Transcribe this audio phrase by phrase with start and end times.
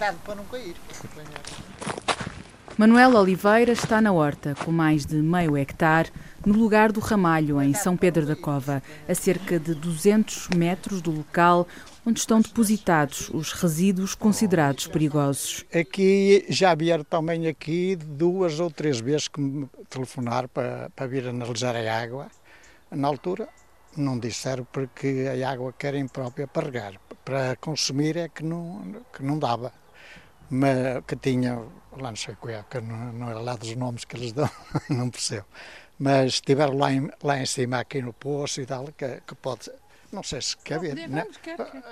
[0.00, 0.74] cuidado para não cair.
[2.78, 6.10] Manuel Oliveira está na horta, com mais de meio hectare,
[6.46, 11.10] no lugar do Ramalho, em São Pedro da Cova, a cerca de 200 metros do
[11.10, 11.68] local
[12.06, 15.66] onde estão depositados os resíduos considerados perigosos.
[15.74, 21.28] Aqui já vieram também aqui duas ou três vezes que me telefonaram para, para vir
[21.28, 22.28] analisar a água.
[22.90, 23.46] Na altura
[23.94, 26.94] não disseram porque a água que era imprópria para regar.
[27.22, 29.70] Para consumir é que não, que não dava.
[30.50, 31.54] Mas que tinha,
[31.96, 34.50] lá não sei qual é, que não, não é lá dos nomes que eles dão,
[34.90, 35.46] não percebo.
[35.98, 39.70] Mas estiveram lá em, lá em cima, aqui no poço e tal, que, que pode
[40.12, 41.08] não sei se quer ver.
[41.08, 41.24] Né?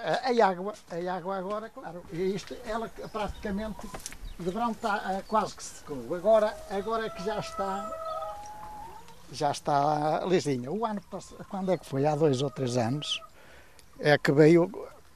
[0.05, 3.87] A, a, água, a água agora, claro, isto, ela praticamente
[4.39, 6.15] de verão está quase que secou.
[6.15, 7.93] Agora, agora é que já está
[9.31, 10.71] já está lisinha.
[10.71, 12.07] O ano passado, quando é que foi?
[12.07, 13.21] Há dois ou três anos,
[13.99, 14.71] é que veio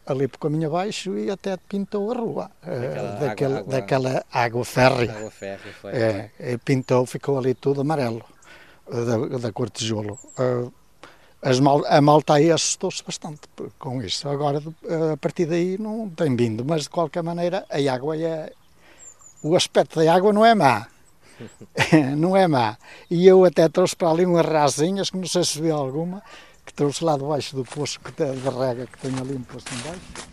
[0.06, 2.50] ali por caminho abaixo e até pintou a rua.
[2.62, 5.16] Daquela, daquela, água, daquela água férrea.
[5.16, 5.92] Água férrea foi.
[5.92, 6.30] É,
[6.64, 8.24] pintou, ficou ali tudo amarelo,
[8.88, 10.18] da, da cor de tijolo.
[10.38, 10.72] Uh,
[11.40, 13.40] as mal, a malta aí assustou-se bastante
[13.78, 14.28] com isso.
[14.28, 14.62] Agora,
[15.12, 18.52] a partir daí, não tem vindo, mas de qualquer maneira, a água é.
[19.42, 20.86] O aspecto da água não é má.
[22.16, 22.76] não é má.
[23.10, 26.22] E eu até trouxe para ali umas rasinhas, que não sei se viu alguma,
[26.64, 30.32] que trouxe lá debaixo do poço que de rega que tem ali um poço embaixo.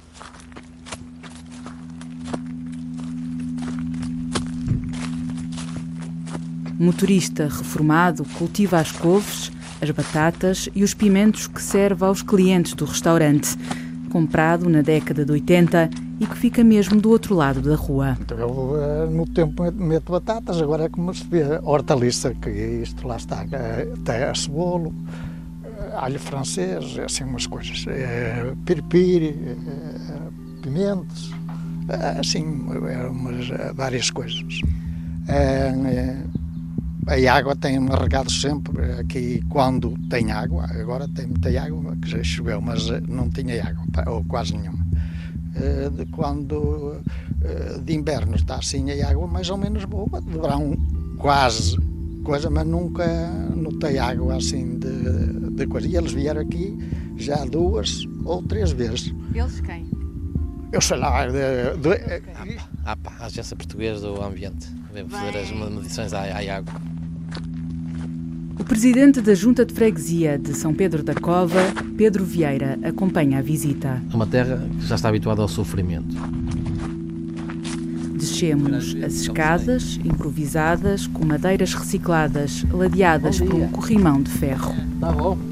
[6.80, 12.86] Motorista reformado cultiva as couves as batatas e os pimentos que serve aos clientes do
[12.86, 13.56] restaurante,
[14.12, 15.90] comprado na década de 80
[16.20, 18.18] e que fica mesmo do outro lado da rua.
[18.20, 23.08] Então, eu, eh, no tempo meto batatas, agora é como se vê hortaliça, que isto
[23.08, 23.46] lá está,
[24.02, 25.29] até a cebola, eh,
[26.00, 31.32] alho francês, assim umas coisas, é, piripiri, é, pimentos,
[32.20, 34.62] assim, umas, várias coisas.
[35.28, 36.18] É,
[37.08, 40.66] a água tem-me regado sempre aqui quando tem água.
[40.70, 44.86] Agora tem muita água, que já choveu, mas eh, não tinha água, ou quase nenhuma.
[45.98, 47.02] De quando
[47.84, 50.78] de inverno está assim a água mais ou menos boa, de verão
[51.18, 51.76] quase
[52.24, 53.06] coisa, mas nunca
[53.56, 55.88] notei água assim de, de coisa.
[55.88, 56.78] E eles vieram aqui
[57.18, 59.14] já duas ou três vezes.
[59.34, 59.90] Eles quem?
[60.72, 61.26] Eu sei lá.
[61.28, 62.58] De, de, okay.
[62.86, 64.68] ah, pá, a Agência Portuguesa do Ambiente.
[64.94, 66.74] Vem fazer as medições à, à água.
[68.60, 71.60] O presidente da Junta de Freguesia de São Pedro da Cova,
[71.98, 74.02] Pedro Vieira, acompanha a visita.
[74.12, 76.16] É uma terra que já está habituada ao sofrimento.
[78.16, 84.76] Descemos as escadas, improvisadas, com madeiras recicladas, ladeadas por um corrimão de ferro.
[84.96, 85.49] Está bom.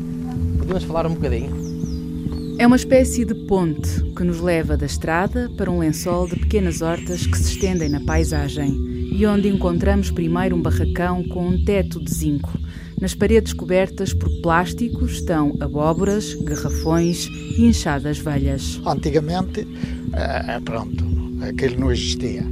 [0.67, 2.57] Podemos falar um bocadinho?
[2.59, 6.81] É uma espécie de ponte que nos leva da estrada para um lençol de pequenas
[6.81, 8.75] hortas que se estendem na paisagem
[9.13, 12.51] e onde encontramos primeiro um barracão com um teto de zinco
[12.99, 18.81] nas paredes cobertas por plásticos estão abóboras, garrafões e enxadas velhas.
[18.85, 19.65] Antigamente,
[20.11, 21.05] eh, pronto,
[21.47, 22.43] aquilo não existia.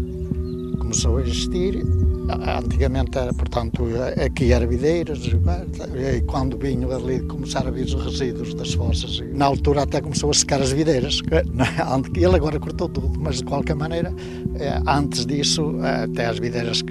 [0.79, 1.83] Começou a existir.
[2.27, 3.87] Antigamente, era, portanto,
[4.23, 9.45] aqui era videiras, e quando vinham ali começaram a vir os resíduos das fossas, na
[9.45, 11.21] altura até começou a secar as videiras.
[12.15, 14.13] Ele agora cortou tudo, mas de qualquer maneira,
[14.59, 16.81] eh, antes disso, até as videiras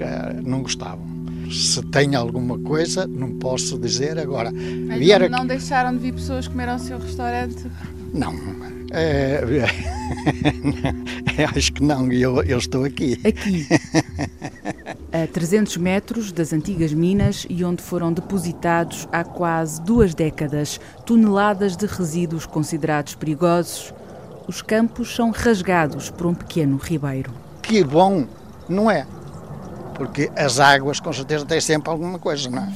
[0.43, 1.15] não gostavam
[1.51, 4.49] se tem alguma coisa, não posso dizer agora.
[4.49, 7.67] Então vier não deixaram de vir pessoas comer ao seu restaurante?
[8.13, 8.33] Não.
[8.91, 9.41] É,
[11.37, 13.19] é, acho que não, eu, eu estou aqui.
[13.23, 13.67] Aqui.
[15.23, 21.77] a 300 metros das antigas minas e onde foram depositados há quase duas décadas toneladas
[21.77, 23.93] de resíduos considerados perigosos,
[24.47, 27.31] os campos são rasgados por um pequeno ribeiro.
[27.61, 28.25] Que bom,
[28.67, 29.07] não é?
[29.95, 32.69] porque as águas com certeza têm sempre alguma coisa, não é?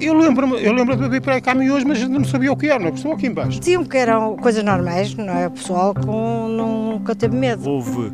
[0.00, 2.78] Eu lembro-me eu lembro de vir para cá hoje, mas não sabia o que era,
[2.78, 3.60] não estou aqui embaixo.
[3.60, 5.46] Diziam que eram coisas normais, não é?
[5.46, 7.68] O pessoal com, nunca teve medo.
[7.68, 8.12] Houve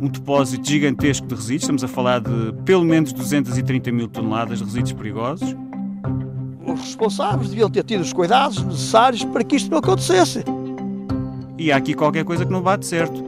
[0.00, 4.64] um depósito gigantesco de resíduos, estamos a falar de pelo menos 230 mil toneladas de
[4.64, 5.56] resíduos perigosos.
[6.64, 10.44] Os responsáveis deviam ter tido os cuidados necessários para que isto não acontecesse.
[11.58, 13.24] E há aqui qualquer coisa que não bate certo.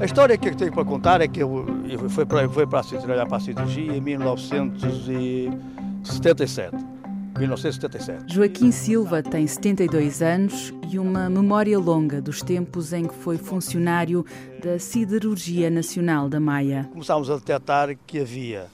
[0.00, 2.82] A história que eu tenho para contar é que eu, eu fui para, fui para
[2.82, 6.99] trabalhar para a cirurgia em 1977.
[7.38, 8.32] 1977.
[8.32, 14.24] Joaquim Silva tem 72 anos e uma memória longa dos tempos em que foi funcionário
[14.62, 16.88] da Siderurgia Nacional da Maia.
[16.92, 18.66] Começámos a detectar que havia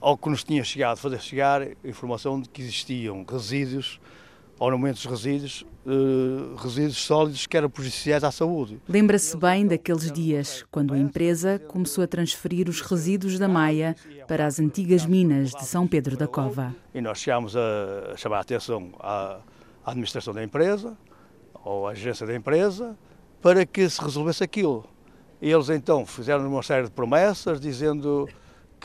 [0.00, 4.00] ao que nos tinha chegado, fazer chegar informação de que existiam resíduos,
[4.60, 8.78] ou no momento dos resíduos, uh, resíduos sólidos que eram prejudiciais à saúde.
[8.86, 13.96] Lembra-se bem daqueles dias, quando a empresa começou a transferir os resíduos da Maia
[14.28, 16.76] para as antigas minas de São Pedro da Cova.
[16.94, 19.40] E nós chegámos a chamar a atenção à
[19.82, 20.94] administração da empresa,
[21.64, 22.94] ou à agência da empresa,
[23.40, 24.84] para que se resolvesse aquilo.
[25.40, 28.28] E eles então fizeram uma série de promessas, dizendo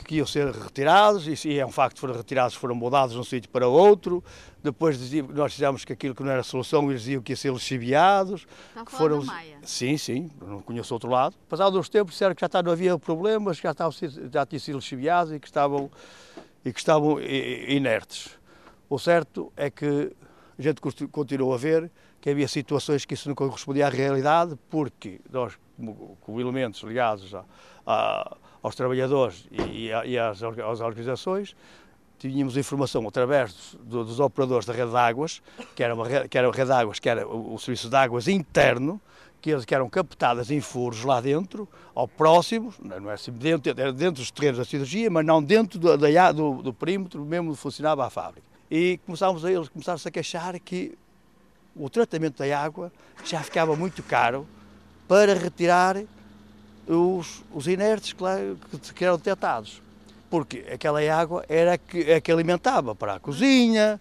[0.04, 3.50] que iam ser retirados, e é um facto, foram retirados, foram mudados de um sítio
[3.50, 4.24] para outro.
[4.62, 5.00] Depois
[5.30, 8.48] nós fizemos que aquilo que não era solução, eles diziam que ia ser lixiviados.
[8.70, 9.24] Está a foram...
[9.24, 9.58] Maia?
[9.64, 11.36] Sim, sim, não conheço outro lado.
[11.48, 13.94] Passado uns tempos disseram que já não havia problemas, que já, estavam,
[14.32, 15.90] já tinham sido lixiviados e que estavam,
[16.64, 18.38] e que estavam inertes.
[18.90, 20.12] O certo é que
[20.58, 20.82] a gente
[21.12, 21.92] continuou a ver
[22.22, 25.54] que havia situações que isso não correspondia à realidade, porque nós,
[26.22, 27.46] como elementos ligados a,
[27.86, 31.56] a aos trabalhadores e, e às, às, organizações,
[32.18, 35.42] tínhamos informação através do, dos operadores da rede de águas,
[35.76, 37.96] que era, uma que era a rede de águas, que era o, o serviço de
[37.96, 39.00] águas interno,
[39.40, 43.70] que eles que eram captadas em furos lá dentro, ou próximos, não é assim, dentro,
[43.70, 47.52] era dentro dos terrenos da cirurgia, mas não dentro do, da, do, do perímetro mesmo
[47.52, 48.48] onde funcionava a fábrica.
[48.72, 50.98] E começámos a, eles começaram-se a queixar que
[51.76, 52.92] o tratamento da água
[53.24, 54.48] já ficava muito caro
[55.08, 55.98] para retirar
[56.88, 58.38] os, os inertes lá,
[58.72, 59.82] que, que eram detectados.
[60.30, 64.00] Porque aquela água era que, a que alimentava para a cozinha.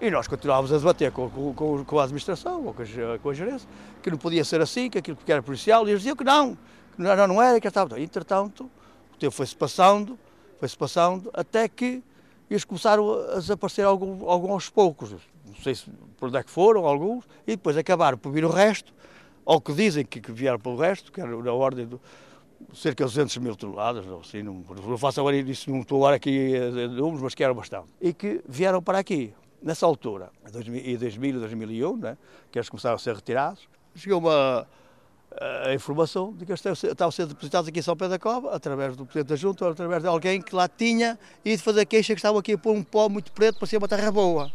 [0.00, 3.34] E nós continuávamos a debater com, com, com a administração, ou com a, com a
[3.34, 3.68] gerência,
[4.02, 6.54] que não podia ser assim, que aquilo que era policial, e eles diziam que não,
[6.94, 7.98] que não, não era, que estava.
[7.98, 8.70] Entretanto,
[9.14, 10.18] o tempo foi-se passando,
[10.60, 12.02] foi-se passando, até que
[12.50, 15.12] eles começaram a desaparecer alguns, alguns aos poucos.
[15.12, 18.50] Não sei se por onde é que foram, alguns, e depois acabaram por vir o
[18.50, 18.92] resto,
[19.46, 21.98] ao que dizem que, que vieram pelo resto, que era na ordem de
[22.74, 26.16] cerca de 200 mil toneladas, não, assim, não, não faço agora isso, não estou agora
[26.16, 27.88] aqui a números, mas que eram bastante.
[28.00, 29.32] E que vieram para aqui,
[29.62, 30.96] nessa altura, em 2000 e
[31.38, 32.18] 2001, né,
[32.50, 34.66] que eles começaram a ser retirados, chegou uma
[35.66, 38.96] a informação de que eles estavam ser depositados aqui em São Pedro da Cova, através
[38.96, 42.18] do Presidente da Junta, ou através de alguém que lá tinha ido fazer queixa que
[42.18, 44.50] estavam aqui a pôr um pó muito preto para ser uma terra boa.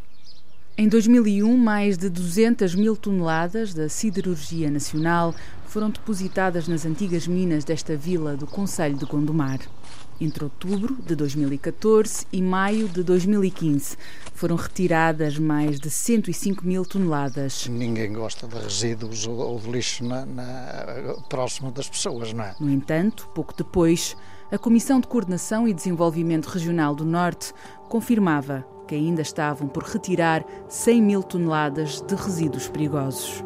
[0.76, 5.34] Em 2001, mais de 200 mil toneladas da siderurgia nacional
[5.66, 9.60] foram depositadas nas antigas minas desta vila do Conselho de Gondomar.
[10.18, 13.98] Entre outubro de 2014 e maio de 2015
[14.32, 17.68] foram retiradas mais de 105 mil toneladas.
[17.68, 22.54] Ninguém gosta de resíduos ou de lixo na, na, próximo das pessoas, não é?
[22.58, 24.16] No entanto, pouco depois,
[24.50, 27.52] a Comissão de Coordenação e Desenvolvimento Regional do Norte
[27.90, 33.42] confirmava que ainda estavam por retirar 100 mil toneladas de resíduos perigosos.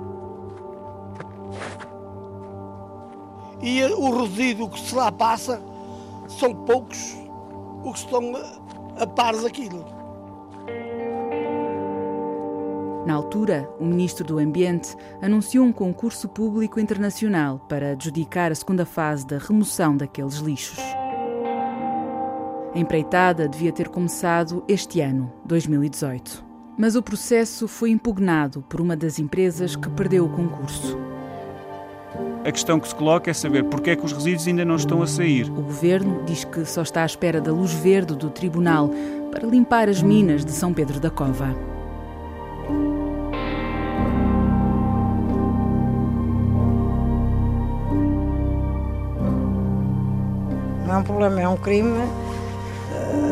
[3.62, 5.62] E o resíduo que se lá passa
[6.26, 7.16] são poucos
[7.84, 8.32] os que estão
[8.98, 9.84] a par daquilo.
[13.06, 18.85] Na altura, o Ministro do Ambiente anunciou um concurso público internacional para adjudicar a segunda
[18.85, 20.80] fase da remoção daqueles lixos.
[22.76, 26.45] A empreitada devia ter começado este ano, 2018.
[26.76, 30.99] Mas o processo foi impugnado por uma das empresas que perdeu o concurso.
[32.45, 35.00] A questão que se coloca é saber porque é que os resíduos ainda não estão
[35.00, 35.49] a sair.
[35.49, 38.90] O governo diz que só está à espera da luz verde do tribunal
[39.33, 41.56] para limpar as minas de São Pedro da Cova.
[50.87, 52.25] Não é um problema, é um crime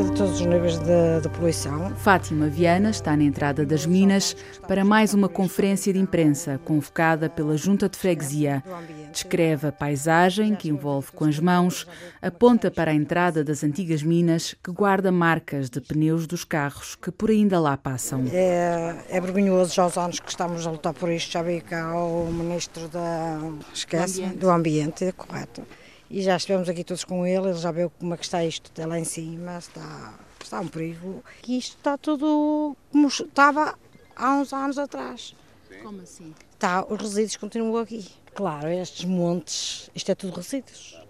[0.05, 1.95] de todos os níveis de, poluição.
[1.97, 4.37] Fátima Viana está na entrada das minas
[4.69, 8.63] para mais uma conferência de imprensa convocada pela Junta de Freguesia.
[9.11, 11.87] Descreve a paisagem que envolve com as mãos,
[12.21, 17.11] aponta para a entrada das antigas minas que guarda marcas de pneus dos carros que
[17.11, 18.25] por ainda lá passam.
[18.31, 21.33] É, é vergonhoso já os anos que estamos a lutar por isto.
[21.33, 23.41] Já veio cá o Ministro da...
[23.73, 25.63] Esquece, do Ambiente, do ambiente correto
[26.11, 28.71] e já estivemos aqui todos com ele, ele já viu como é que está isto
[28.71, 31.25] até lá em cima, está, está um perigo.
[31.47, 33.79] E isto está tudo como estava
[34.15, 35.35] há uns anos atrás.
[35.83, 36.35] Como assim?
[36.53, 38.07] Está, os resíduos continuam aqui.
[38.35, 41.01] Claro, estes montes, isto é tudo resíduos.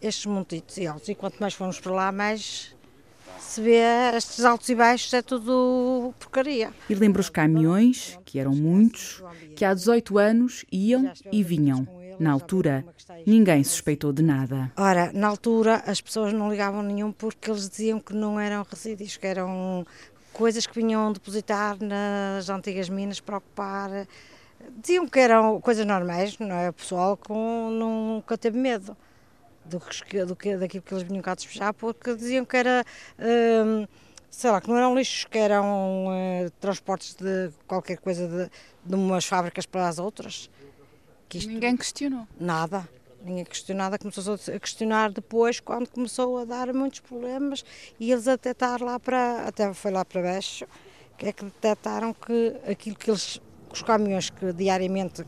[0.00, 2.74] Estes montitos e altos, e quanto mais formos para lá, mais
[3.38, 3.78] se vê
[4.14, 6.72] estes altos e baixos, é tudo porcaria.
[6.90, 9.22] E lembra os caminhões, que eram muitos,
[9.56, 11.86] que há 18 anos iam e vinham
[12.18, 12.84] na altura,
[13.26, 14.72] ninguém suspeitou de nada.
[14.76, 19.16] Ora, na altura as pessoas não ligavam nenhum porque eles diziam que não eram resíduos,
[19.16, 19.86] que eram
[20.32, 24.06] coisas que vinham depositar nas antigas minas para ocupar.
[24.80, 26.70] Diziam que eram coisas normais, não é?
[26.70, 28.96] O pessoal com, nunca teve medo.
[29.64, 32.84] do que, do que, daquilo que eles vinham cá despejar, porque diziam que era,
[33.18, 33.86] hum,
[34.30, 38.50] sei lá, que não eram lixos, que eram uh, transportes de qualquer coisa de,
[38.84, 40.50] de umas fábricas para as outras.
[41.34, 42.28] Que isto, Ninguém questionou?
[42.38, 42.88] Nada.
[43.24, 47.64] Ninguém questionou nada, começou a questionar depois, quando começou a dar muitos problemas,
[47.98, 50.66] e eles até estar lá para, até foi lá para baixo,
[51.16, 53.40] que é que detectaram que aquilo que eles,
[53.72, 55.24] os caminhões que diariamente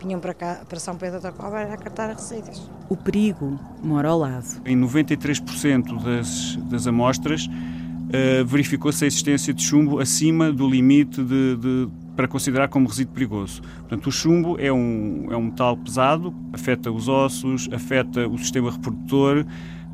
[0.00, 2.70] vinham para cá, para São Pedro da Cova, era cartar resíduos.
[2.88, 4.62] O perigo mora ao lado.
[4.64, 11.56] Em 93% das, das amostras uh, verificou-se a existência de chumbo acima do limite de,
[11.56, 11.88] de,
[12.18, 13.62] para considerar como resíduo perigoso.
[13.62, 18.72] Portanto, o chumbo é um, é um metal pesado, afeta os ossos, afeta o sistema
[18.72, 19.46] reprodutor,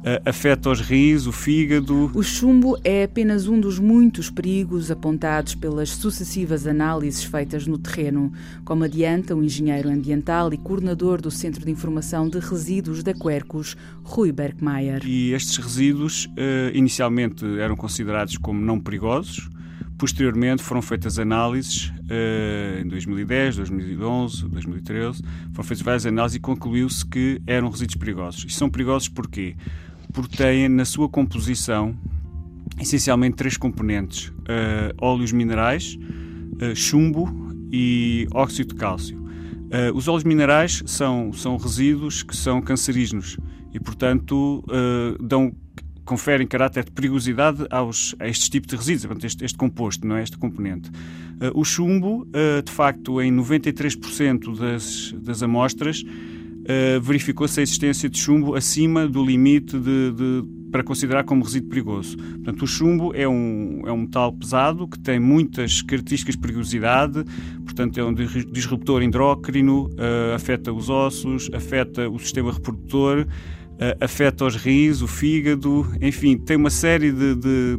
[0.03, 2.11] eh, afeta os rins, o fígado.
[2.15, 8.33] O chumbo é apenas um dos muitos perigos apontados pelas sucessivas análises feitas no terreno,
[8.65, 13.77] como adianta o engenheiro ambiental e coordenador do Centro de Informação de Resíduos da Quercus,
[14.03, 15.03] Rui Bergmeier.
[15.05, 19.51] E estes resíduos uh, inicialmente eram considerados como não perigosos,
[20.05, 25.23] Posteriormente foram feitas análises uh, em 2010, 2011, 2013,
[25.55, 28.45] foram feitas várias análises e concluiu-se que eram resíduos perigosos.
[28.47, 29.57] E são perigosos porquê?
[30.13, 31.97] porque têm na sua composição
[32.79, 37.27] essencialmente três componentes: uh, óleos minerais, uh, chumbo
[37.73, 39.17] e óxido de cálcio.
[39.17, 43.39] Uh, os óleos minerais são, são resíduos que são cancerígenos
[43.73, 44.63] e, portanto,
[45.19, 45.51] dão,
[46.05, 50.23] conferem caráter de perigosidade aos, a estes tipos de resíduos, este, este composto, não é?
[50.23, 50.91] este componente.
[51.55, 52.27] o chumbo,
[52.65, 56.05] de facto, em 93% das, das amostras,
[56.65, 61.69] uh, verificou-se a existência de chumbo acima do limite de, de, para considerar como resíduo
[61.69, 62.17] perigoso.
[62.17, 67.25] Portanto, o chumbo é um, é um metal pesado que tem muitas características de perigosidade,
[67.65, 73.27] portanto, é um disruptor endócrino, uh, afeta os ossos, afeta o sistema reprodutor.
[73.75, 77.77] Uh, afeta os rins, o fígado, enfim, tem uma série de, de,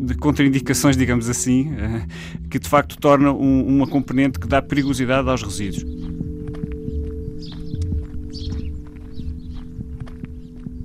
[0.00, 5.28] de contraindicações, digamos assim, uh, que de facto torna um, uma componente que dá perigosidade
[5.28, 5.84] aos resíduos.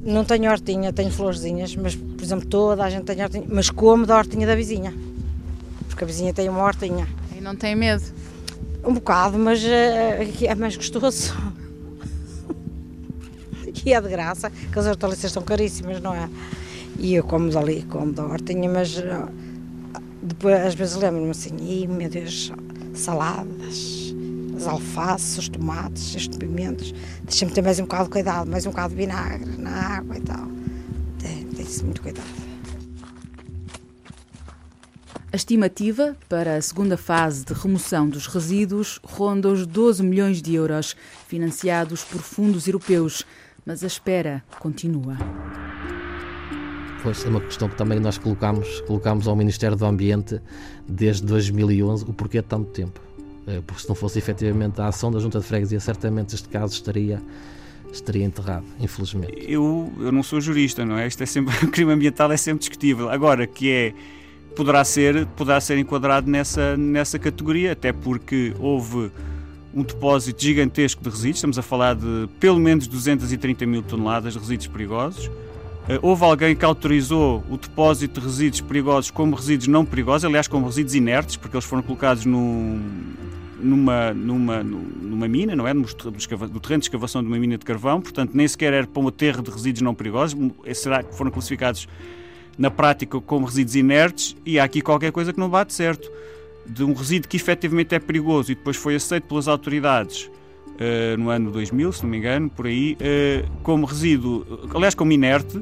[0.03, 4.07] Não tenho hortinha, tenho florzinhas, mas, por exemplo, toda a gente tem hortinha, mas como
[4.07, 4.91] da hortinha da vizinha.
[5.87, 7.07] Porque a vizinha tem uma hortinha.
[7.37, 8.03] E não tem medo?
[8.83, 11.35] Um bocado, mas uh, é mais gostoso.
[13.93, 16.29] É de graça, que as hortaliças são caríssimas, não é?
[16.99, 19.29] E eu como dali, como da hortinha, mas uh,
[20.21, 22.51] depois às vezes lembro-me assim, e meu Deus,
[22.93, 24.07] saladas
[24.57, 26.93] as alfaces, os tomates, os pimentos.
[27.23, 30.21] Deixa-me ter mais um bocado de cuidado, mais um bocado de vinagre na água e
[30.21, 30.47] tal.
[31.19, 32.27] Tem, tem-se muito cuidado.
[35.31, 40.55] A estimativa para a segunda fase de remoção dos resíduos ronda os 12 milhões de
[40.55, 40.95] euros,
[41.27, 43.23] financiados por fundos europeus,
[43.67, 45.17] mas a espera continua.
[47.03, 50.41] Pois é uma questão que também nós colocamos, colocamos ao Ministério do Ambiente
[50.87, 53.01] desde 2011, o porquê de tanto tempo.
[53.45, 56.73] Eh, porque se não fosse efetivamente a ação da Junta de Freguesia, certamente este caso
[56.73, 57.21] estaria
[57.91, 59.33] estaria enterrado, infelizmente.
[59.47, 61.07] Eu, eu não sou jurista, não é?
[61.07, 63.09] Isto é sempre, o crime ambiental é sempre discutível.
[63.09, 63.93] Agora, que é,
[64.55, 69.11] poderá ser, poderá ser enquadrado nessa, nessa categoria, até porque houve
[69.77, 74.39] um depósito gigantesco de resíduos, estamos a falar de pelo menos 230 mil toneladas de
[74.39, 75.29] resíduos perigosos.
[75.87, 80.47] Eh, houve alguém que autorizou o depósito de resíduos perigosos como resíduos não perigosos, aliás,
[80.47, 82.81] como resíduos inertes, porque eles foram colocados num,
[83.59, 85.75] numa, numa, numa mina, não é?
[85.75, 89.03] No, no terreno de escavação de uma mina de carvão, portanto nem sequer era para
[89.03, 90.35] um aterro de resíduos não perigosos,
[90.73, 91.87] será que foram classificados
[92.57, 96.11] na prática como resíduos inertes e há aqui qualquer coisa que não bate certo.
[96.67, 101.29] De um resíduo que efetivamente é perigoso e depois foi aceito pelas autoridades uh, no
[101.29, 105.61] ano 2000, se não me engano, por aí, uh, como resíduo, aliás, como inerte,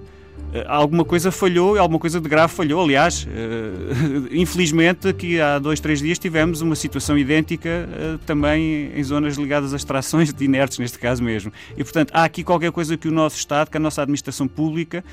[0.56, 2.82] eh, alguma coisa falhou, alguma coisa de grave falhou.
[2.82, 9.04] Aliás, uh, infelizmente, aqui há dois, três dias tivemos uma situação idêntica uh, também em
[9.04, 11.52] zonas ligadas a extrações de inertes, neste caso mesmo.
[11.76, 15.04] E, portanto, há aqui qualquer coisa que o nosso Estado, que a nossa administração pública,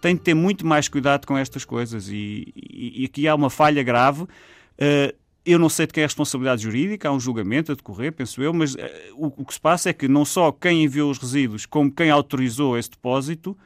[0.00, 2.08] tem de ter muito mais cuidado com estas coisas.
[2.08, 4.22] E, e, e aqui há uma falha grave.
[4.22, 5.12] Uh,
[5.44, 8.42] eu não sei de quem é a responsabilidade jurídica, há um julgamento a decorrer, penso
[8.42, 8.74] eu, mas
[9.14, 12.10] o, o que se passa é que não só quem enviou os resíduos, como quem
[12.10, 13.56] autorizou esse depósito,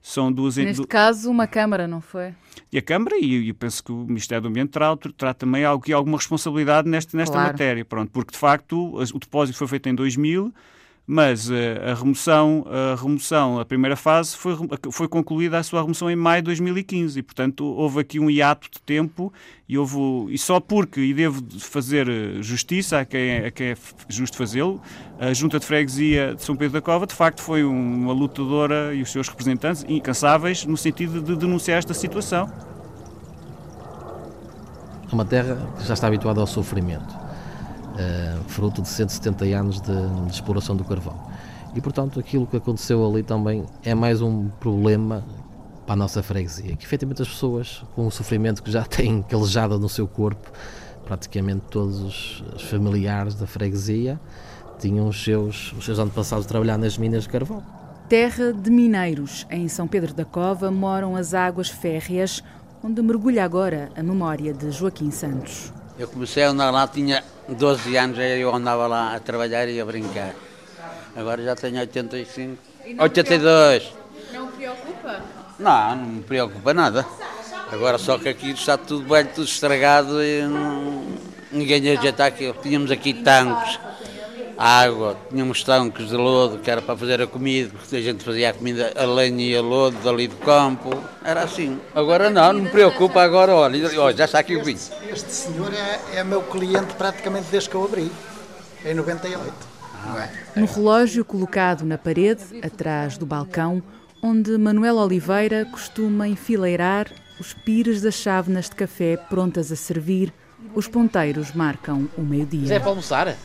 [0.00, 0.56] são duas...
[0.56, 2.34] Neste caso, uma Câmara, não foi?
[2.72, 6.16] E a Câmara, e eu penso que o Ministério do Ambiente terá, terá também alguma
[6.16, 7.52] responsabilidade nesta, nesta claro.
[7.52, 10.52] matéria, pronto, porque de facto o depósito foi feito em 2000,
[11.10, 11.54] mas uh,
[11.90, 14.54] a remoção, a remoção, a primeira fase foi,
[14.92, 18.68] foi concluída a sua remoção em maio de 2015 e, portanto, houve aqui um hiato
[18.70, 19.32] de tempo
[19.66, 19.96] e houve
[20.28, 24.82] e só porque e devo fazer eh, justiça a quem, a quem é justo fazê-lo,
[25.18, 29.00] a Junta de Freguesia de São Pedro da Cova de facto foi uma lutadora e
[29.00, 32.52] os seus representantes incansáveis no sentido de denunciar esta situação.
[35.10, 37.27] É uma terra que já está habituada ao sofrimento
[38.46, 41.18] fruto de 170 anos de, de exploração do carvão.
[41.74, 45.24] E portanto, aquilo que aconteceu ali também é mais um problema
[45.84, 49.78] para a nossa freguesia, que efetivamente as pessoas com o sofrimento que já têm calejado
[49.78, 50.50] no seu corpo,
[51.04, 52.00] praticamente todos
[52.54, 54.20] os, familiares da freguesia
[54.78, 57.62] tinham os seus, os seus antepassados a trabalhar nas minas de carvão.
[58.08, 62.44] Terra de mineiros, em São Pedro da Cova moram as águas férreas,
[62.82, 65.72] onde mergulha agora a memória de Joaquim Santos.
[65.98, 69.84] Eu comecei a andar lá, tinha 12 anos, eu andava lá a trabalhar e a
[69.84, 70.34] brincar.
[71.16, 72.58] Agora já tenho 85,
[72.94, 73.92] não 82.
[74.32, 75.20] Não o preocupa?
[75.58, 77.06] Não, não me preocupa nada.
[77.72, 81.04] Agora só que aqui está tudo bem, tudo estragado e não,
[81.50, 82.54] ninguém ajeita aqui.
[82.62, 83.78] Tínhamos aqui tanques
[84.58, 88.50] água, tínhamos tanques de lodo que era para fazer a comida, porque a gente fazia
[88.50, 90.90] a comida a lenha e a lodo dali do campo,
[91.24, 91.78] era assim.
[91.94, 94.80] Agora não, não me preocupa agora, olha, já está aqui o vinho.
[95.08, 98.10] Este senhor é, é meu cliente praticamente desde que eu abri,
[98.84, 99.52] em 98.
[100.54, 100.60] É?
[100.60, 103.82] No relógio colocado na parede, atrás do balcão,
[104.22, 110.32] onde Manuel Oliveira costuma enfileirar os pires das chávenas de café prontas a servir,
[110.74, 112.74] os ponteiros marcam o meio-dia.
[112.74, 113.36] é para almoçar?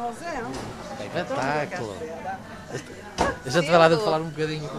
[0.00, 1.04] É.
[1.04, 1.96] Espetáculo.
[3.44, 4.70] A gente vai lá de falar um bocadinho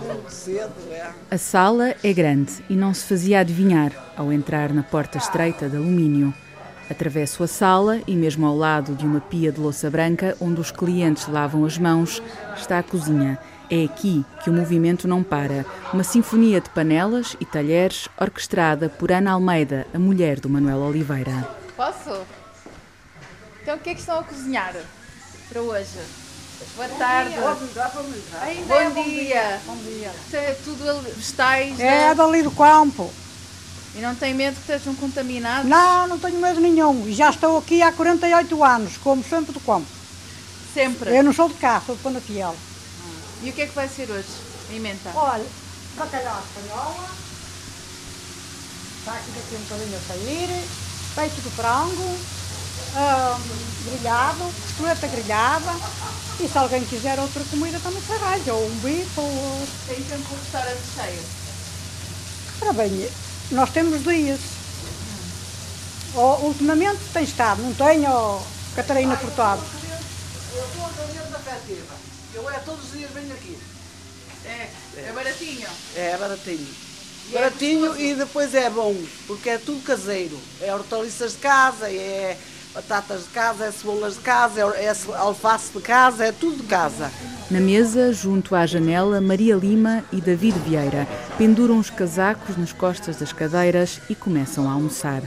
[1.29, 5.77] A sala é grande e não se fazia adivinhar ao entrar na porta estreita de
[5.77, 6.33] alumínio.
[6.89, 10.71] Atravesso a sala e, mesmo ao lado de uma pia de louça branca, onde os
[10.71, 12.21] clientes lavam as mãos,
[12.57, 13.37] está a cozinha.
[13.69, 15.65] É aqui que o movimento não para.
[15.93, 21.47] Uma sinfonia de panelas e talheres orquestrada por Ana Almeida, a mulher do Manuel Oliveira.
[21.77, 22.25] Posso?
[23.62, 24.75] Então o que é que estão a cozinhar?
[25.51, 25.99] Para hoje.
[26.77, 27.35] Boa tarde.
[27.35, 28.89] Bom dia.
[28.89, 29.61] Bom dia.
[29.65, 30.11] Bom dia.
[30.33, 31.77] É tudo vegetais.
[31.79, 33.11] É, é dali do campo.
[33.93, 35.69] E não tem medo que estejam contaminados?
[35.69, 37.05] Não, não tenho medo nenhum.
[37.05, 39.87] E já estou aqui há 48 anos, como sempre do campo.
[40.73, 41.17] Sempre?
[41.17, 42.55] Eu não sou de cá, sou de Panafiel.
[43.43, 44.29] E o que é que vai ser hoje?
[44.73, 45.11] Ementa.
[45.13, 45.45] Olha,
[45.97, 47.09] bacalhau espanhola.
[48.99, 50.65] Está aqui daqui um bocadinho a sair.
[51.13, 52.40] Peito de frango
[53.86, 55.71] grelhado, costeleta grelhada.
[56.39, 59.67] E se alguém quiser outra comida também se arranja, ou um bife, ou...
[59.88, 61.19] Tem sempre um restaurante cheio?
[62.62, 63.10] Ora bem,
[63.51, 64.39] nós temos dias.
[66.15, 68.39] Ou, ultimamente tem estado, não tem, ó,
[68.75, 69.62] Catarina Furtado?
[70.54, 71.95] Eu sou atendente da festiva.
[72.34, 73.58] Eu é todos os dias venho aqui.
[74.45, 75.67] É, é baratinho?
[75.95, 76.67] É, é baratinho.
[77.30, 78.95] E é baratinho é e depois é bom,
[79.27, 80.38] porque é tudo caseiro.
[80.60, 82.38] É hortaliças de casa, é
[82.73, 86.63] batatas de casa, é cebolas de casa, é, é alface de casa, é tudo de
[86.63, 87.12] casa.
[87.49, 91.05] Na mesa, junto à janela, Maria Lima e David Vieira
[91.38, 95.21] penduram os casacos nas costas das cadeiras e começam a almoçar.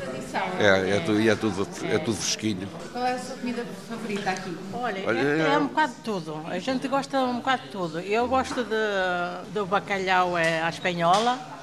[0.58, 2.66] É, é, tudo, é, tudo, é tudo fresquinho.
[2.92, 4.56] Qual é a sua comida favorita aqui?
[4.72, 6.40] Olha, é, é um bocado de tudo.
[6.46, 8.00] A gente gosta um bocado de tudo.
[8.00, 11.53] Eu gosto de, do bacalhau é, à espanhola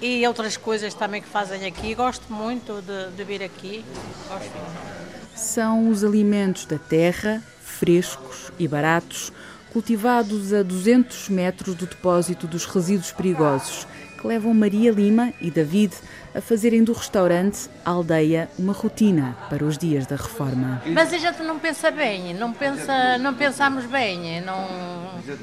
[0.00, 1.94] e outras coisas também que fazem aqui.
[1.94, 3.84] Gosto muito de, de vir aqui.
[4.28, 4.98] Gosto
[5.38, 9.32] são os alimentos da terra, frescos e baratos,
[9.72, 13.86] cultivados a 200 metros do depósito dos resíduos perigosos,
[14.20, 15.94] que levam Maria Lima e David
[16.34, 20.82] a fazerem do restaurante Aldeia uma rotina para os dias da reforma.
[20.86, 24.66] Mas a gente não pensa bem, não pensa, não pensamos bem, não,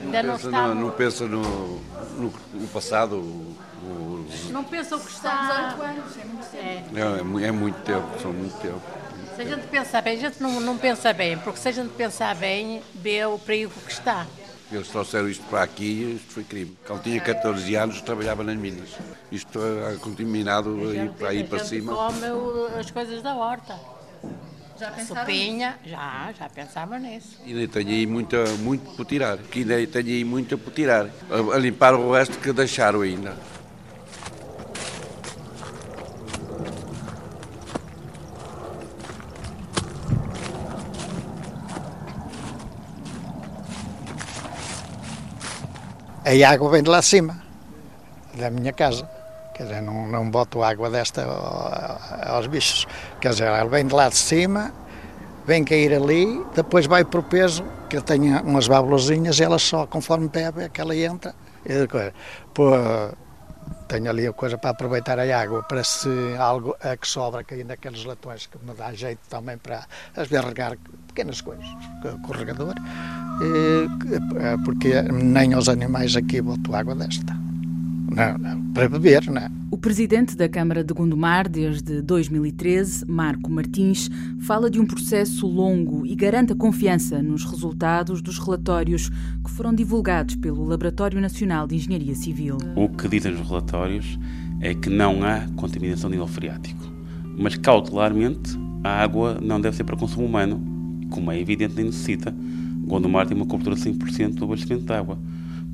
[0.03, 1.41] ainda não, pensa, não, não pensa no,
[2.17, 3.55] no, no passado.
[4.47, 5.73] O, não pensa o que está.
[5.75, 6.97] 18 anos, é muito tempo.
[6.97, 8.81] É, é, é muito tempo, são muito tempo.
[9.35, 11.89] Se a gente pensar bem, a gente não, não pensa bem, porque se a gente
[11.93, 14.25] pensar bem, vê o perigo que está.
[14.71, 16.75] Eles trouxeram isto para aqui e isto foi crime.
[16.87, 18.89] Quando tinha 14 anos trabalhava nas minas.
[19.31, 21.93] Isto é contaminado aí para aí para cima.
[21.93, 22.25] come
[22.79, 23.79] as coisas da horta.
[24.77, 27.37] Já pensaram Sopinha, já, já pensava nisso.
[27.45, 29.37] E ainda tenho aí muita, muito por tirar.
[29.37, 31.05] Que ainda tenho aí muito por tirar.
[31.29, 33.37] A, a limpar o resto que deixaram ainda.
[46.25, 47.39] A água vem de lá cima,
[48.33, 49.07] da minha casa.
[49.53, 51.23] Quer dizer, não, não boto água desta
[52.25, 52.87] aos bichos.
[53.21, 54.73] Quer dizer, ela vem de lá de cima,
[55.45, 59.85] vem cair ali, depois vai para o peso, que tem umas válvulazinhas, e ela só,
[59.85, 61.33] conforme bebe, é que ela entra.
[62.53, 62.71] Pô,
[63.95, 67.65] tenho ali a coisa para aproveitar a água, para se algo a que sobra cair
[67.65, 70.77] naqueles latões, que me dá jeito também para às vezes regar
[71.07, 71.65] pequenas coisas,
[72.01, 72.73] com o regador,
[74.65, 77.33] porque nem aos animais aqui boto água desta.
[78.07, 79.49] Não, não, para beber, não.
[79.71, 86.05] O presidente da Câmara de Gondomar desde 2013, Marco Martins, fala de um processo longo
[86.05, 89.09] e garante a confiança nos resultados dos relatórios
[89.55, 92.57] foram divulgados pelo Laboratório Nacional de Engenharia Civil.
[92.75, 94.19] O que dizem os relatórios
[94.59, 96.83] é que não há contaminação de nível freático,
[97.37, 100.61] mas cautelarmente a água não deve ser para consumo humano,
[101.09, 102.35] como é evidente nem necessita.
[102.85, 105.17] Gondomar tem uma cobertura de 100% do abastecimento de água,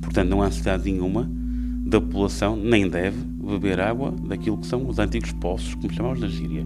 [0.00, 1.28] portanto não há necessidade nenhuma
[1.84, 6.28] da população nem deve beber água daquilo que são os antigos poços, como chamamos na
[6.28, 6.64] gíria.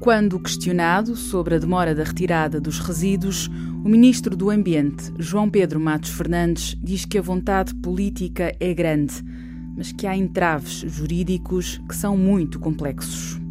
[0.00, 3.48] Quando questionado sobre a demora da retirada dos resíduos,
[3.84, 9.14] o ministro do Ambiente, João Pedro Matos Fernandes, diz que a vontade política é grande,
[9.76, 13.45] mas que há entraves jurídicos que são muito complexos.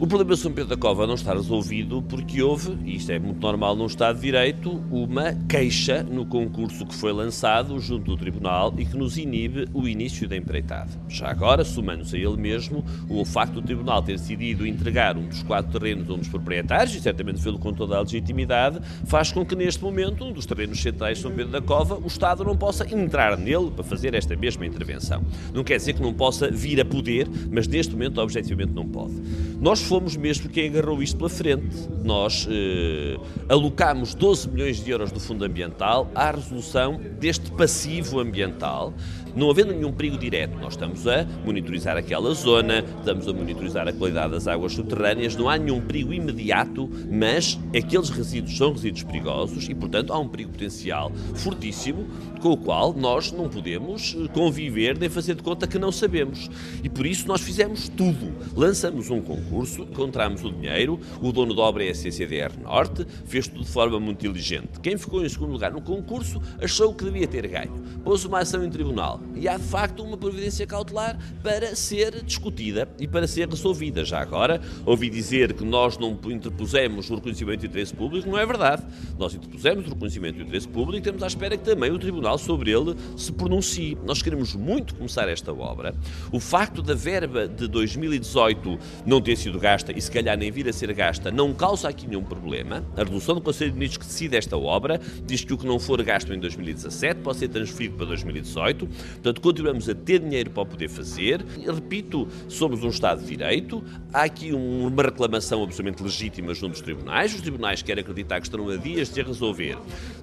[0.00, 3.18] O problema de São Pedro da Cova não está resolvido porque houve, e isto é
[3.18, 8.16] muito normal num Estado de Direito, uma queixa no concurso que foi lançado junto do
[8.16, 10.88] Tribunal e que nos inibe o início da empreitada.
[11.06, 15.42] Já agora, somando-se a ele mesmo, o facto do Tribunal ter decidido entregar um dos
[15.42, 19.44] quatro terrenos a um dos proprietários, e certamente fê-lo com toda a legitimidade, faz com
[19.44, 22.56] que neste momento, um dos terrenos centrais de São Pedro da Cova, o Estado não
[22.56, 25.22] possa entrar nele para fazer esta mesma intervenção.
[25.52, 29.12] Não quer dizer que não possa vir a poder, mas neste momento, objetivamente, não pode.
[29.60, 31.76] Nós fomos mesmo quem agarrou isto pela frente.
[32.02, 38.94] Nós eh, alocámos 12 milhões de euros do Fundo Ambiental à resolução deste passivo ambiental
[39.34, 43.92] não havendo nenhum perigo direto, nós estamos a monitorizar aquela zona, estamos a monitorizar a
[43.92, 49.68] qualidade das águas subterrâneas, não há nenhum perigo imediato, mas aqueles resíduos são resíduos perigosos
[49.68, 52.06] e, portanto, há um perigo potencial fortíssimo
[52.40, 56.48] com o qual nós não podemos eh, conviver nem fazer de conta que não sabemos.
[56.82, 58.32] E por isso nós fizemos tudo.
[58.56, 63.46] Lançamos um concurso, encontramos o dinheiro, o dono da obra é a CCDR Norte, fez
[63.46, 64.80] tudo de forma muito inteligente.
[64.82, 67.82] Quem ficou em segundo lugar no concurso achou que devia ter ganho.
[68.02, 72.88] Pôs uma ação em tribunal e há de facto uma providência cautelar para ser discutida
[72.98, 74.04] e para ser resolvida.
[74.04, 78.44] Já agora, ouvi dizer que nós não interpusemos o reconhecimento de interesse público, não é
[78.44, 78.82] verdade.
[79.18, 82.38] Nós interpusemos o reconhecimento de interesse público e temos à espera que também o Tribunal
[82.38, 83.96] sobre ele se pronuncie.
[84.04, 85.94] Nós queremos muito começar esta obra.
[86.32, 90.68] O facto da verba de 2018 não ter sido gasta e se calhar nem vir
[90.68, 92.84] a ser gasta não causa aqui nenhum problema.
[92.96, 95.78] A resolução do Conselho de Ministros que decide esta obra diz que o que não
[95.78, 98.88] for gasto em 2017 pode ser transferido para 2018.
[99.14, 101.44] Portanto, continuamos a ter dinheiro para o poder fazer.
[101.58, 103.82] E, repito, somos um Estado de Direito.
[104.12, 107.34] Há aqui uma reclamação absolutamente legítima junto dos tribunais.
[107.34, 109.76] Os tribunais querem acreditar que estarão a dias de a resolver.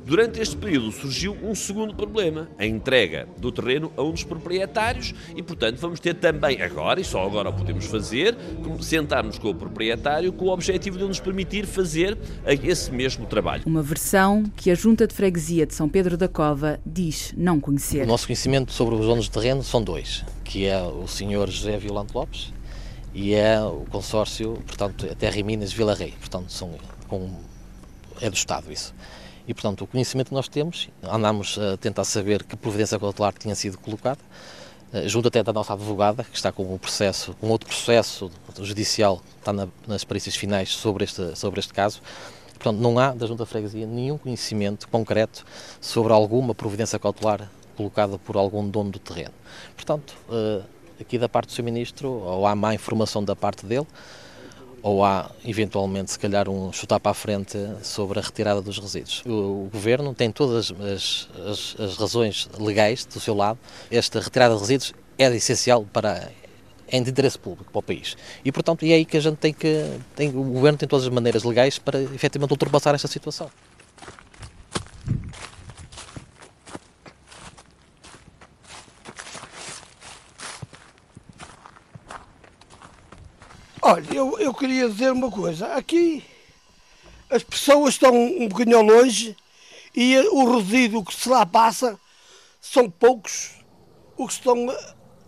[0.06, 5.14] Durante este período surgiu um segundo problema, a entrega do terreno a um dos proprietários
[5.36, 8.36] e, portanto, vamos ter também agora, e só agora o podemos fazer,
[8.82, 12.18] sentarmos com o proprietário com o objetivo de nos permitir fazer
[12.64, 13.64] esse mesmo trabalho.
[13.66, 18.04] Uma versão que a Junta de Freguesia de São Pedro da Cova diz não conhecer.
[18.04, 21.80] O nosso conhecimento sobre os donos de terreno são dois, que é o senhor José
[21.80, 22.54] Violante Lopes
[23.12, 26.76] e é o consórcio, portanto, Terra e Minas Vila Rei, portanto, são
[27.08, 27.28] com,
[28.22, 28.94] é do Estado isso.
[29.48, 33.56] E, portanto, o conhecimento que nós temos, andamos a tentar saber que providência cautelar tinha
[33.56, 34.20] sido colocada,
[34.94, 38.30] eh, junto até da nossa advogada, que está com um processo, um outro processo
[38.62, 42.00] judicial, está na, nas perícias finais sobre este, sobre este caso.
[42.54, 45.44] Portanto, não há da Junta de Freguesia nenhum conhecimento concreto
[45.82, 49.34] sobre alguma providência cautelar colocada por algum dono do terreno.
[49.76, 50.62] Portanto, eh,
[51.00, 51.64] aqui da parte do Sr.
[51.64, 53.88] Ministro, ou há má informação da parte dele,
[54.82, 59.24] ou há eventualmente, se calhar, um chutar para a frente sobre a retirada dos resíduos.
[59.26, 63.60] O, Governo tem todas as, as, as, razões legais do seu lado.
[63.92, 66.30] Esta retirada de resíduos é essencial para
[66.90, 68.16] é de interesse público para o país.
[68.46, 70.00] E, portanto, é aí que a gente tem que.
[70.16, 73.50] Tem, o Governo tem todas as maneiras legais para efetivamente ultrapassar esta situação.
[83.90, 85.68] Olha, eu, eu queria dizer uma coisa.
[85.68, 86.22] Aqui
[87.30, 89.34] as pessoas estão um bocadinho longe
[89.96, 91.98] e o resíduo que se lá passa
[92.60, 93.54] são poucos
[94.18, 94.68] os que estão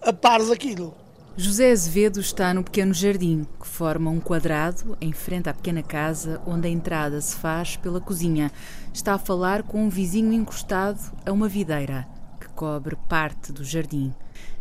[0.01, 0.93] a par daquilo.
[1.37, 6.41] José Azevedo está no pequeno jardim, que forma um quadrado em frente à pequena casa
[6.45, 8.51] onde a entrada se faz pela cozinha.
[8.93, 12.05] Está a falar com um vizinho encostado a uma videira
[12.41, 14.13] que cobre parte do jardim.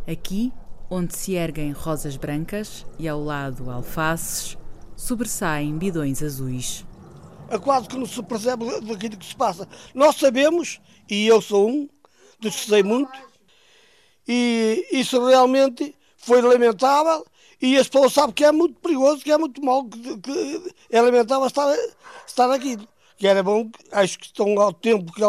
[0.07, 0.53] Aqui
[0.89, 4.57] onde se erguem rosas brancas e ao lado alfaces,
[4.95, 6.85] sobressaem bidões azuis.
[7.49, 9.67] A quase que não se percebe daquilo que se passa.
[9.93, 11.89] Nós sabemos, e eu sou um
[12.39, 13.17] dos que sei muito,
[14.27, 17.25] e isso realmente foi lamentável
[17.61, 21.01] e as pessoas sabem que é muito perigoso, que é muito mal, que, que é
[21.01, 21.75] lamentável estar,
[22.25, 22.59] estar.
[23.17, 25.21] Que era bom, acho que estão ao tempo que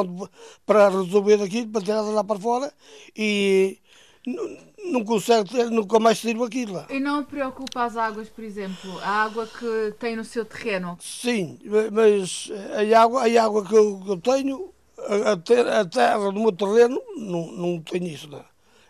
[0.65, 2.73] para resolver aquilo, para tirar lá para fora
[3.17, 3.79] e
[4.27, 6.87] não consegue ter, nunca mais sirvo aquilo lá.
[6.91, 10.99] E não preocupa as águas, por exemplo, a água que tem no seu terreno?
[11.01, 11.59] Sim,
[11.93, 12.51] mas
[12.93, 17.01] a água, a água que eu, que eu tenho, a, a, terra do meu terreno,
[17.17, 18.45] não, não tem isso, não.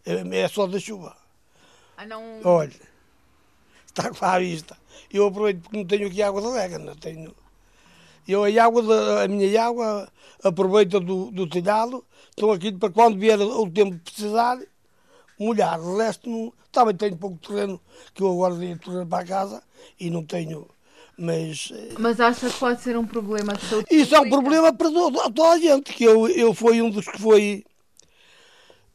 [0.04, 1.16] É, é só da chuva.
[1.96, 2.40] Ah, não...
[2.44, 2.72] Olha,
[3.86, 4.76] está com a vista.
[5.12, 7.34] Eu aproveito porque não tenho aqui água de rega, não tenho.
[8.26, 10.08] Eu a água, de, a minha água,
[10.42, 14.58] aproveito do, do telhado, estou aqui para quando vier o tempo de precisar,
[15.40, 15.80] molhar.
[15.80, 17.80] O resto, não, também tenho pouco terreno,
[18.14, 19.62] que eu agora dei terreno para casa
[19.98, 20.68] e não tenho.
[21.16, 23.86] Mas, eh, mas acha que pode ser um problema de saúde?
[23.90, 27.18] Isso é um problema para toda a gente, que eu, eu fui um dos que
[27.18, 27.64] foi,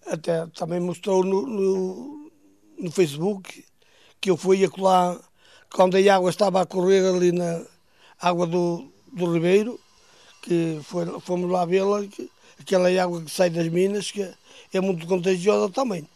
[0.07, 2.31] até também mostrou no, no,
[2.79, 3.63] no Facebook,
[4.19, 5.19] que eu fui acolá
[5.71, 7.63] quando a água estava a correr ali na
[8.19, 9.79] água do, do Ribeiro,
[10.41, 12.03] que foi, fomos lá vê-la,
[12.59, 14.27] aquela água que sai das minas, que
[14.73, 16.07] é muito contagiosa também.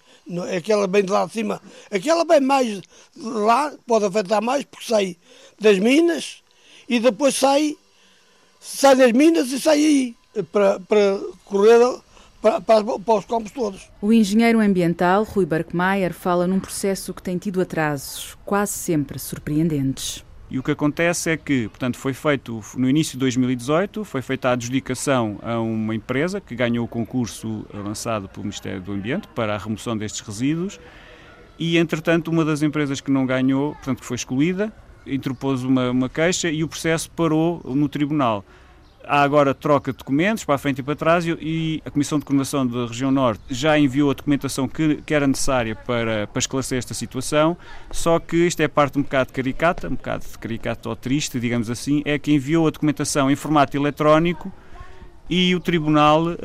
[0.56, 2.82] Aquela bem de lá de cima, aquela bem mais
[3.18, 5.18] lá, pode afetar mais, porque sai
[5.60, 6.44] das minas
[6.88, 7.76] e depois sai,
[8.60, 10.16] sai das minas e sai aí,
[10.52, 11.80] para, para correr
[12.42, 13.90] para, para, para, os campos todos.
[14.02, 20.24] O engenheiro ambiental Rui Barkmeier fala num processo que tem tido atrasos, quase sempre surpreendentes.
[20.52, 24.50] E o que acontece é que, portanto, foi feito no início de 2018, foi feita
[24.50, 29.54] a adjudicação a uma empresa que ganhou o concurso lançado pelo Ministério do Ambiente para
[29.54, 30.80] a remoção destes resíduos.
[31.60, 34.74] E, entretanto, uma das empresas que não ganhou, portanto, que foi excluída,
[35.06, 38.44] interpôs uma, uma queixa e o processo parou no tribunal
[39.10, 42.26] há agora troca de documentos para a frente e para trás e a Comissão de
[42.26, 46.78] Coordenação da Região Norte já enviou a documentação que, que era necessária para, para esclarecer
[46.78, 47.58] esta situação,
[47.90, 52.04] só que isto é parte um bocado caricata, um bocado caricata ou triste, digamos assim,
[52.06, 54.54] é que enviou a documentação em formato eletrónico
[55.30, 56.36] e o Tribunal uh,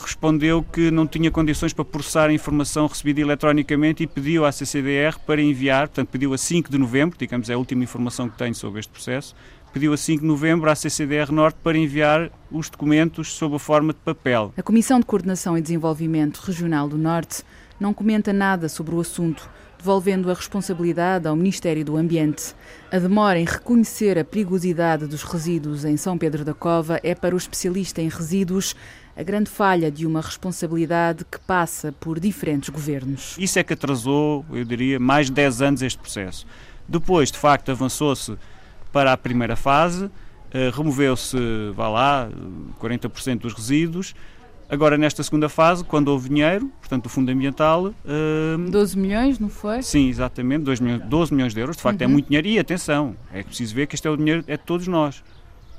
[0.00, 5.16] respondeu que não tinha condições para processar a informação recebida eletronicamente e pediu à CCDR
[5.24, 8.54] para enviar, portanto pediu a 5 de novembro, digamos é a última informação que tenho
[8.54, 9.34] sobre este processo,
[9.76, 13.92] pediu a 5 de novembro à CCDR Norte para enviar os documentos sob a forma
[13.92, 14.54] de papel.
[14.56, 17.42] A Comissão de Coordenação e Desenvolvimento Regional do Norte
[17.78, 22.54] não comenta nada sobre o assunto, devolvendo a responsabilidade ao Ministério do Ambiente.
[22.90, 27.34] A demora em reconhecer a perigosidade dos resíduos em São Pedro da Cova é para
[27.34, 28.74] o especialista em resíduos
[29.14, 33.36] a grande falha de uma responsabilidade que passa por diferentes governos.
[33.38, 36.46] Isso é que atrasou, eu diria, mais de 10 anos este processo.
[36.88, 38.38] Depois, de facto, avançou-se
[38.96, 40.10] para a primeira fase,
[40.50, 41.36] eh, removeu-se,
[41.74, 42.30] vá lá,
[42.80, 44.14] 40% dos resíduos.
[44.70, 47.88] Agora, nesta segunda fase, quando houve dinheiro, portanto, o Fundo Ambiental.
[47.88, 49.82] Uh, 12 milhões, não foi?
[49.82, 51.76] Sim, exatamente, 12 milhões, 12 milhões de euros.
[51.76, 52.10] De facto, é uhum.
[52.10, 52.48] é muito dinheiro.
[52.48, 55.22] E atenção, é preciso ver que este é o dinheiro é de todos nós.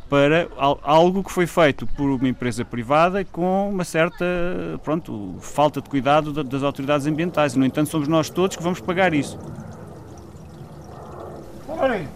[0.07, 0.47] Para
[0.83, 4.25] algo que foi feito por uma empresa privada com uma certa
[4.83, 7.55] pronto, falta de cuidado das autoridades ambientais.
[7.55, 9.39] No entanto, somos nós todos que vamos pagar isso.
[11.67, 12.07] Olhem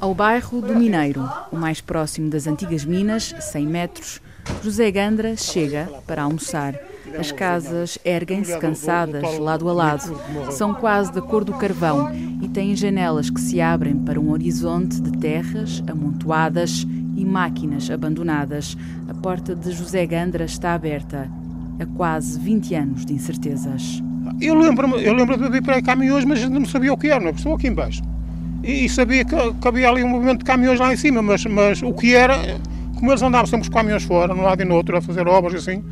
[0.00, 4.20] ao bairro do Mineiro, o mais próximo das antigas minas, 100 metros,
[4.62, 6.74] José Gandra chega para almoçar.
[7.18, 10.14] As casas erguem-se cansadas, lado a lado.
[10.52, 12.10] São quase da cor do carvão
[12.42, 18.76] e têm janelas que se abrem para um horizonte de terras amontoadas e máquinas abandonadas.
[19.08, 21.28] A porta de José Gandra está aberta.
[21.80, 24.02] Há quase 20 anos de incertezas.
[24.40, 27.24] Eu lembro-me eu lembro de vir para aí caminhões, mas não sabia o que era,
[27.24, 28.02] não estou aqui embaixo
[28.62, 31.82] e sabia que, que, havia ali um movimento de caminhões lá em cima, mas, mas
[31.82, 32.36] o que era,
[32.96, 35.54] como eles andavam sempre os caminhões fora, num lado e no outro, a fazer obras
[35.54, 35.84] e assim,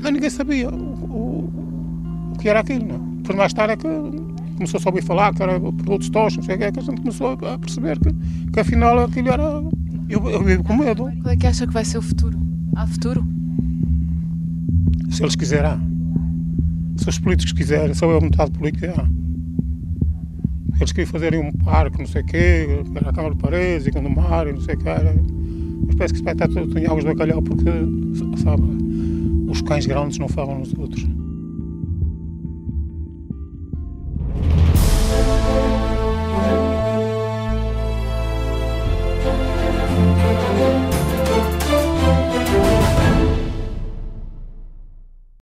[0.00, 2.86] mas ninguém sabia o, o, o que era aquilo.
[2.86, 2.98] Não?
[3.16, 3.88] Depois mais tarde é que
[4.56, 6.82] começou a ouvir falar que era produtos tóxicos, não sei o que, é que a
[6.82, 8.12] gente começou a perceber que,
[8.52, 9.62] que afinal aquilo era.
[10.08, 11.10] Eu, eu vivo com medo.
[11.22, 12.38] Qual é que acha que vai ser o futuro?
[12.76, 13.26] Há futuro?
[15.10, 15.80] Se eles quiserem.
[16.96, 19.25] Se os políticos quiserem, se houver vontade política, há.
[20.78, 22.66] Eles queriam fazerem um parque, não sei o quê,
[23.04, 25.14] a Câmara de Paredes, e no mar, e não sei o era.
[25.86, 27.70] Mas parece que se vai estar tudo em águas de bacalhau porque,
[28.42, 28.62] sabe,
[29.48, 31.06] os cães grandes não falam nos outros.